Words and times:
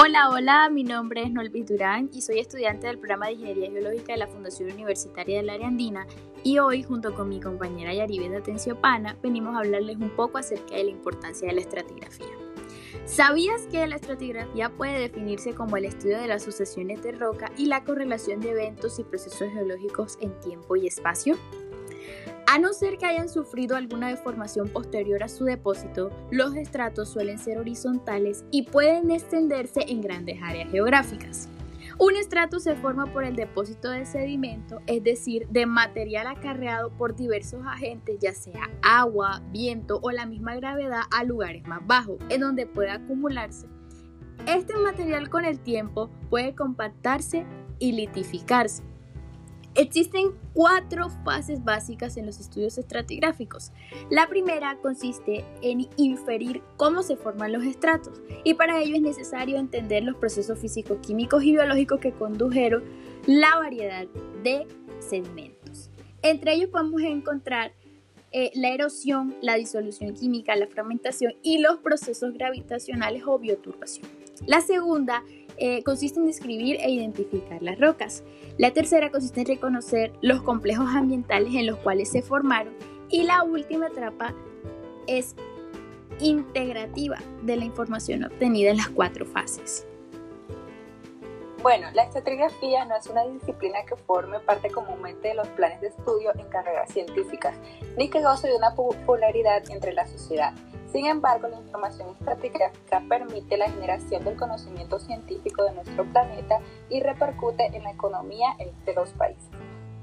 Hola, 0.00 0.30
hola, 0.30 0.68
mi 0.70 0.84
nombre 0.84 1.24
es 1.24 1.32
Nolvis 1.32 1.66
Durán 1.66 2.08
y 2.12 2.20
soy 2.20 2.38
estudiante 2.38 2.86
del 2.86 2.98
programa 2.98 3.26
de 3.26 3.32
Ingeniería 3.32 3.72
Geológica 3.72 4.12
de 4.12 4.18
la 4.18 4.28
Fundación 4.28 4.70
Universitaria 4.70 5.38
del 5.38 5.50
Área 5.50 5.66
Andina 5.66 6.06
y 6.44 6.60
hoy 6.60 6.84
junto 6.84 7.12
con 7.16 7.28
mi 7.28 7.40
compañera 7.40 7.92
Yaribet 7.92 8.32
Atenciopana 8.32 9.16
venimos 9.20 9.56
a 9.56 9.58
hablarles 9.58 9.96
un 9.96 10.10
poco 10.10 10.38
acerca 10.38 10.76
de 10.76 10.84
la 10.84 10.90
importancia 10.90 11.48
de 11.48 11.54
la 11.54 11.62
estratigrafía. 11.62 12.28
¿Sabías 13.06 13.62
que 13.72 13.84
la 13.88 13.96
estratigrafía 13.96 14.70
puede 14.70 15.00
definirse 15.00 15.52
como 15.52 15.76
el 15.76 15.86
estudio 15.86 16.20
de 16.20 16.28
las 16.28 16.44
sucesiones 16.44 17.02
de 17.02 17.10
roca 17.10 17.50
y 17.56 17.66
la 17.66 17.82
correlación 17.82 18.38
de 18.38 18.50
eventos 18.50 19.00
y 19.00 19.02
procesos 19.02 19.50
geológicos 19.52 20.16
en 20.20 20.38
tiempo 20.38 20.76
y 20.76 20.86
espacio? 20.86 21.36
A 22.46 22.58
no 22.58 22.72
ser 22.72 22.96
que 22.96 23.06
hayan 23.06 23.28
sufrido 23.28 23.76
alguna 23.76 24.08
deformación 24.08 24.68
posterior 24.68 25.22
a 25.22 25.28
su 25.28 25.44
depósito, 25.44 26.10
los 26.30 26.56
estratos 26.56 27.10
suelen 27.10 27.38
ser 27.38 27.58
horizontales 27.58 28.44
y 28.50 28.62
pueden 28.62 29.10
extenderse 29.10 29.84
en 29.88 30.00
grandes 30.00 30.38
áreas 30.42 30.70
geográficas. 30.70 31.48
Un 31.98 32.14
estrato 32.14 32.60
se 32.60 32.76
forma 32.76 33.06
por 33.12 33.24
el 33.24 33.34
depósito 33.34 33.90
de 33.90 34.06
sedimento, 34.06 34.80
es 34.86 35.02
decir, 35.02 35.48
de 35.48 35.66
material 35.66 36.28
acarreado 36.28 36.90
por 36.90 37.16
diversos 37.16 37.60
agentes, 37.66 38.18
ya 38.20 38.32
sea 38.32 38.70
agua, 38.82 39.42
viento 39.50 39.98
o 40.00 40.12
la 40.12 40.24
misma 40.24 40.54
gravedad 40.54 41.02
a 41.10 41.24
lugares 41.24 41.66
más 41.66 41.84
bajos, 41.86 42.18
en 42.28 42.40
donde 42.40 42.66
puede 42.66 42.90
acumularse. 42.90 43.66
Este 44.46 44.76
material 44.76 45.28
con 45.28 45.44
el 45.44 45.58
tiempo 45.58 46.08
puede 46.30 46.54
compactarse 46.54 47.44
y 47.80 47.92
litificarse. 47.92 48.84
Existen 49.78 50.32
cuatro 50.54 51.08
fases 51.24 51.62
básicas 51.62 52.16
en 52.16 52.26
los 52.26 52.40
estudios 52.40 52.78
estratigráficos. 52.78 53.70
La 54.10 54.26
primera 54.26 54.76
consiste 54.82 55.44
en 55.62 55.86
inferir 55.96 56.62
cómo 56.76 57.04
se 57.04 57.16
forman 57.16 57.52
los 57.52 57.62
estratos 57.62 58.20
y 58.42 58.54
para 58.54 58.80
ello 58.80 58.96
es 58.96 59.02
necesario 59.02 59.56
entender 59.56 60.02
los 60.02 60.16
procesos 60.16 60.58
físicos, 60.58 60.98
químicos 61.06 61.44
y 61.44 61.52
biológicos 61.52 62.00
que 62.00 62.10
condujeron 62.10 62.82
la 63.26 63.54
variedad 63.54 64.08
de 64.42 64.66
sedimentos. 64.98 65.90
Entre 66.22 66.54
ellos 66.54 66.70
podemos 66.70 67.00
encontrar 67.02 67.72
eh, 68.32 68.50
la 68.54 68.70
erosión, 68.70 69.34
la 69.40 69.54
disolución 69.54 70.14
química, 70.14 70.54
la 70.56 70.66
fragmentación 70.66 71.34
y 71.42 71.58
los 71.58 71.78
procesos 71.78 72.34
gravitacionales 72.34 73.22
o 73.26 73.38
bioturbación. 73.38 74.06
La 74.46 74.60
segunda 74.60 75.24
eh, 75.56 75.82
consiste 75.82 76.20
en 76.20 76.26
describir 76.26 76.76
e 76.80 76.90
identificar 76.90 77.62
las 77.62 77.80
rocas. 77.80 78.22
La 78.58 78.72
tercera 78.72 79.10
consiste 79.10 79.40
en 79.40 79.46
reconocer 79.46 80.12
los 80.20 80.42
complejos 80.42 80.88
ambientales 80.88 81.54
en 81.54 81.66
los 81.66 81.78
cuales 81.78 82.10
se 82.10 82.22
formaron. 82.22 82.74
Y 83.10 83.24
la 83.24 83.42
última 83.42 83.86
etapa 83.88 84.34
es 85.06 85.34
integrativa 86.20 87.18
de 87.42 87.56
la 87.56 87.64
información 87.64 88.24
obtenida 88.24 88.70
en 88.70 88.76
las 88.76 88.90
cuatro 88.90 89.24
fases. 89.24 89.86
Bueno, 91.60 91.88
la 91.92 92.04
estratigrafía 92.04 92.84
no 92.84 92.94
es 92.94 93.08
una 93.08 93.24
disciplina 93.24 93.84
que 93.84 93.96
forme 93.96 94.38
parte 94.38 94.70
comúnmente 94.70 95.28
de 95.28 95.34
los 95.34 95.48
planes 95.48 95.80
de 95.80 95.88
estudio 95.88 96.30
en 96.38 96.46
carreras 96.48 96.88
científicas, 96.92 97.56
ni 97.96 98.08
que 98.08 98.22
goce 98.22 98.46
de 98.46 98.54
una 98.54 98.76
popularidad 98.76 99.68
entre 99.68 99.92
la 99.92 100.06
sociedad. 100.06 100.54
Sin 100.92 101.06
embargo, 101.06 101.48
la 101.48 101.56
información 101.56 102.10
estratigráfica 102.10 103.02
permite 103.08 103.56
la 103.56 103.68
generación 103.68 104.24
del 104.24 104.36
conocimiento 104.36 105.00
científico 105.00 105.64
de 105.64 105.72
nuestro 105.72 106.04
planeta 106.04 106.60
y 106.88 107.00
repercute 107.00 107.66
en 107.66 107.82
la 107.82 107.90
economía 107.90 108.56
de 108.86 108.94
los 108.94 109.10
países, 109.10 109.50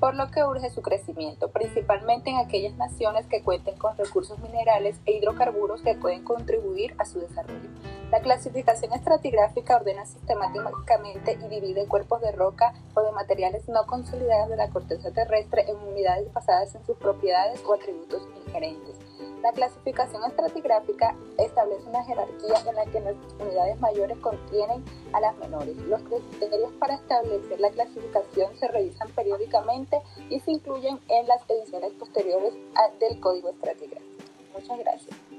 por 0.00 0.14
lo 0.14 0.30
que 0.30 0.42
urge 0.42 0.70
su 0.70 0.80
crecimiento, 0.80 1.50
principalmente 1.50 2.30
en 2.30 2.38
aquellas 2.38 2.74
naciones 2.76 3.26
que 3.26 3.42
cuenten 3.42 3.76
con 3.76 3.96
recursos 3.98 4.38
minerales 4.38 4.96
e 5.04 5.12
hidrocarburos 5.12 5.82
que 5.82 5.94
pueden 5.94 6.24
contribuir 6.24 6.94
a 6.98 7.04
su 7.04 7.20
desarrollo. 7.20 7.68
La 8.10 8.20
clasificación 8.20 8.94
estratigráfica 8.94 9.76
ordena 9.76 10.06
sistemáticamente 10.06 11.38
y 11.44 11.48
divide 11.48 11.86
cuerpos 11.86 12.22
de 12.22 12.32
roca 12.32 12.72
o 12.94 13.02
de 13.02 13.12
materiales 13.12 13.68
no 13.68 13.86
consolidados 13.86 14.48
de 14.48 14.56
la 14.56 14.70
corteza 14.70 15.10
terrestre 15.12 15.70
en 15.70 15.76
unidades 15.76 16.32
basadas 16.32 16.74
en 16.74 16.84
sus 16.86 16.96
propiedades 16.96 17.62
o 17.64 17.74
atributos 17.74 18.22
inherentes 18.48 18.96
la 19.42 19.52
clasificación 19.52 20.22
estratigráfica 20.24 21.16
establece 21.38 21.88
una 21.88 22.04
jerarquía 22.04 22.54
en 22.68 22.74
la 22.74 22.84
que 22.86 23.00
las 23.00 23.16
unidades 23.38 23.80
mayores 23.80 24.18
contienen 24.18 24.84
a 25.12 25.20
las 25.20 25.36
menores. 25.38 25.76
Los 25.76 26.02
criterios 26.02 26.72
para 26.78 26.94
establecer 26.94 27.60
la 27.60 27.70
clasificación 27.70 28.56
se 28.58 28.68
revisan 28.68 29.08
periódicamente 29.12 30.00
y 30.28 30.40
se 30.40 30.52
incluyen 30.52 31.00
en 31.08 31.26
las 31.26 31.42
ediciones 31.48 31.92
posteriores 31.94 32.54
del 32.98 33.20
Código 33.20 33.50
Estratigráfico. 33.50 34.24
Muchas 34.54 34.78
gracias. 34.78 35.29